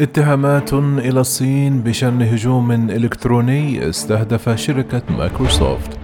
[0.00, 5.98] اتهامات إلى الصين بشن هجوم إلكتروني استهدف شركة مايكروسوفت.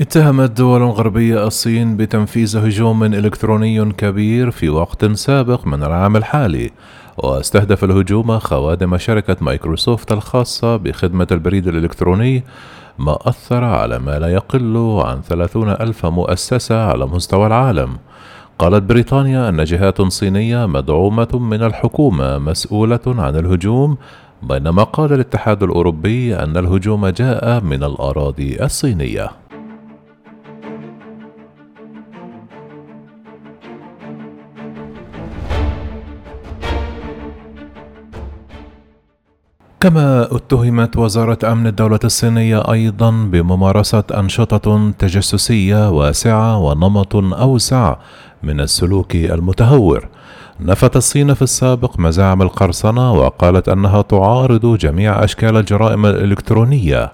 [0.00, 6.70] اتهمت دول غربية الصين بتنفيذ هجوم إلكتروني كبير في وقت سابق من العام الحالي
[7.18, 12.44] واستهدف الهجوم خوادم شركة مايكروسوفت الخاصة بخدمة البريد الإلكتروني
[12.98, 17.96] ما أثر على ما لا يقل عن ثلاثون ألف مؤسسة على مستوى العالم.
[18.58, 23.96] قالت بريطانيا أن جهات صينية مدعومة من الحكومة مسؤولة عن الهجوم
[24.42, 29.30] بينما قال الاتحاد الأوروبي أن الهجوم جاء من الأراضي الصينية.
[39.86, 47.96] كما اتهمت وزارة أمن الدولة الصينية أيضا بممارسة أنشطة تجسسية واسعة ونمط أوسع
[48.42, 50.08] من السلوك المتهور.
[50.60, 57.12] نفت الصين في السابق مزاعم القرصنة وقالت أنها تعارض جميع أشكال الجرائم الإلكترونية.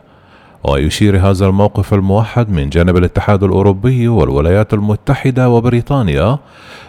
[0.65, 6.39] ويشير هذا الموقف الموحد من جانب الاتحاد الأوروبي والولايات المتحدة وبريطانيا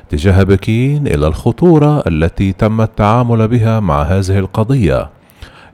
[0.09, 5.22] تجاه بكين إلى الخطورة التي تم التعامل بها مع هذه القضية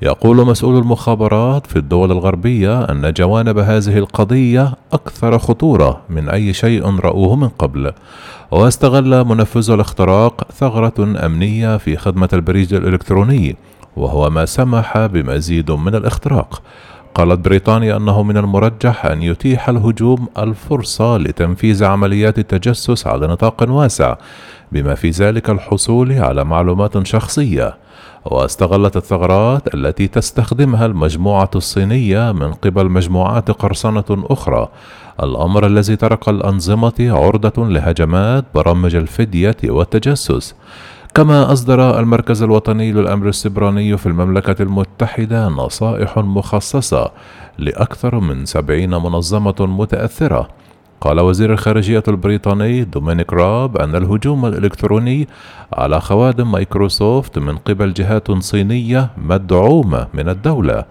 [0.02, 7.00] يقول مسؤول المخابرات في الدول الغربية أن جوانب هذه القضية أكثر خطورة من أي شيء
[7.00, 7.92] رأوه من قبل.
[8.52, 13.56] واستغل منفذ الاختراق ثغرة أمنية في خدمة البريد الإلكتروني
[13.98, 16.62] وهو ما سمح بمزيد من الاختراق.
[17.16, 24.16] قالت بريطانيا أنه من المرجح أن يتيح الهجوم الفرصة لتنفيذ عمليات التجسس على نطاق واسع
[24.72, 27.78] بما في ذلك الحصول على معلومات شخصية.
[28.30, 34.70] واستغلت الثغرات التي تستخدمها المجموعة الصينية من قبل مجموعات قرصنة أخرى.
[35.24, 40.56] الأمر الذي ترك الأنظمة عرضة لهجمات برامج الفدية والتجسس.
[41.14, 47.12] كما أصدر المركز الوطني للأمر السبراني في المملكة المتحدة نصائح مخصصة
[47.58, 50.48] لأكثر من سبعين منظمة متأثرة.
[51.02, 55.28] قال وزير الخارجية البريطاني دومينيك راب أن الهجوم الإلكتروني
[55.74, 60.86] على خوادم مايكروسوفت من قبل جهات صينية مدعومة من الدولة.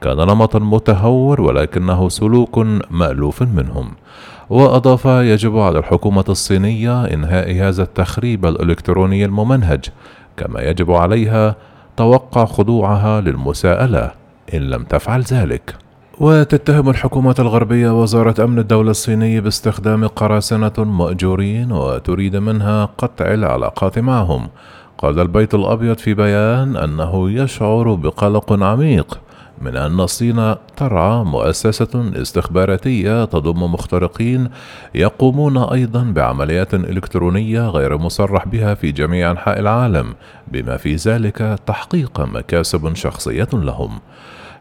[0.00, 3.90] كان نمطا متهور ولكنه سلوك مألوف منهم.
[4.50, 9.84] وأضاف يجب على الحكومة الصينية إنهاء هذا التخريب الإلكتروني الممنهج
[10.36, 11.56] كما يجب عليها
[11.96, 14.10] توقع خضوعها للمساءلة
[14.54, 15.74] إن لم تفعل ذلك.
[16.20, 24.48] وتتهم الحكومة الغربية وزارة أمن الدولة الصينية باستخدام قراصنة مأجورين وتريد منها قطع العلاقات معهم.
[24.98, 29.20] قال البيت الأبيض في بيان أنه يشعر بقلق عميق
[29.62, 34.48] من أن الصين ترعى مؤسسة استخباراتية تضم مخترقين
[34.94, 40.14] يقومون أيضا بعمليات إلكترونية غير مصرح بها في جميع أنحاء العالم
[40.48, 43.98] بما في ذلك تحقيق مكاسب شخصية لهم.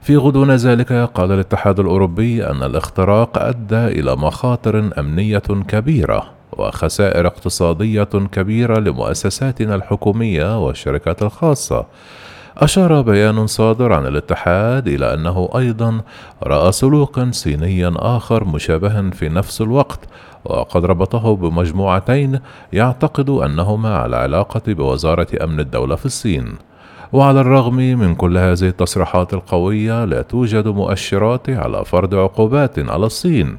[0.01, 8.03] في غضون ذلك قال الاتحاد الأوروبي أن الاختراق أدى إلى مخاطر أمنية كبيرة وخسائر اقتصادية
[8.03, 11.85] كبيرة لمؤسساتنا الحكومية والشركات الخاصة.
[12.57, 16.01] أشار بيان صادر عن الاتحاد إلى أنه أيضا
[16.43, 19.99] رأى سلوكا صينيا آخر مشابها في نفس الوقت
[20.45, 22.39] وقد ربطه بمجموعتين
[22.73, 26.70] يعتقد أنهما على علاقة بوزارة أمن الدولة في الصين.
[27.13, 33.57] وعلى الرغم من كل هذه التصريحات القوية لا توجد مؤشرات على فرض عقوبات على الصين.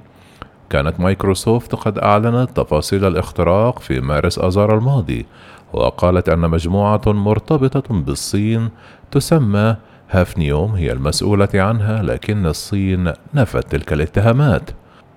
[0.70, 5.26] كانت مايكروسوفت قد أعلنت تفاصيل الاختراق في مارس آذار الماضي
[5.72, 8.70] وقالت إن مجموعة مرتبطة بالصين
[9.10, 9.76] تسمى
[10.10, 14.70] هافنيوم هي المسؤولة عنها لكن الصين نفت تلك الاتهامات.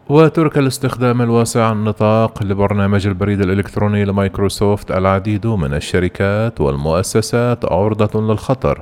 [0.10, 8.82] وترك الاستخدام الواسع النطاق لبرنامج البريد الإلكتروني لمايكروسوفت العديد من الشركات والمؤسسات عرضة للخطر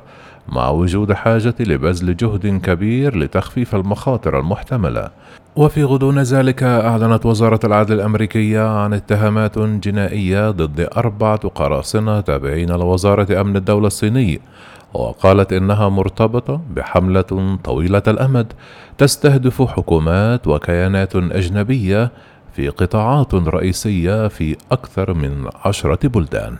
[0.50, 5.10] مع وجود حاجة لبذل جهد كبير لتخفيف المخاطر المحتملة.
[5.56, 13.42] وفي غضون ذلك أعلنت وزارة العدل الأمريكية عن اتهامات جنائية ضد أربعة قراصنة تابعين لوزارة
[13.42, 14.40] أمن الدولة الصيني.
[14.94, 18.54] وقالت إنها مرتبطة بحملة طويلة الأمد
[18.98, 22.12] تستهدف حكومات وكيانات أجنبية
[22.54, 26.58] في قطاعات رئيسية في أكثر من عشرة بلدان.